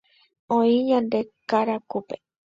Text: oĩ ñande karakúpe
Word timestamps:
oĩ 0.57 0.75
ñande 0.87 1.19
karakúpe 1.49 2.15